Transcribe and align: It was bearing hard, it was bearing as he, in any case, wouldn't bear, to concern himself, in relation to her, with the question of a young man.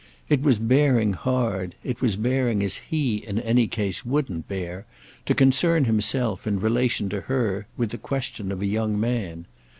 It 0.29 0.41
was 0.41 0.57
bearing 0.57 1.13
hard, 1.13 1.75
it 1.83 2.01
was 2.01 2.15
bearing 2.15 2.63
as 2.63 2.77
he, 2.89 3.17
in 3.17 3.37
any 3.37 3.67
case, 3.67 4.03
wouldn't 4.03 4.47
bear, 4.47 4.87
to 5.27 5.35
concern 5.35 5.85
himself, 5.85 6.47
in 6.47 6.59
relation 6.59 7.07
to 7.09 7.21
her, 7.21 7.67
with 7.77 7.91
the 7.91 7.99
question 7.99 8.51
of 8.51 8.63
a 8.63 8.65
young 8.65 8.99
man. 8.99 9.45